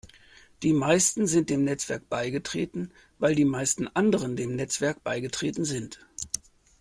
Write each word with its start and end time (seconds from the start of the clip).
Die 0.63 0.73
meisten 0.73 1.27
sind 1.27 1.51
dem 1.51 1.63
Netzwerk 1.63 2.09
beigetreten, 2.09 2.89
weil 3.19 3.35
die 3.35 3.45
meisten 3.45 3.87
anderen 3.87 4.35
dem 4.35 4.55
Netzwerk 4.55 5.03
beigetreten 5.03 5.63
sind. 5.63 5.99